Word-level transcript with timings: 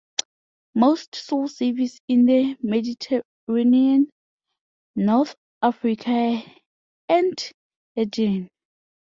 Most 0.73 1.13
saw 1.13 1.45
service 1.45 1.99
in 2.07 2.25
the 2.25 2.57
Mediterranean, 2.63 4.09
North 4.95 5.35
Africa 5.61 6.41
and 7.07 7.51
Aegean. 7.95 8.49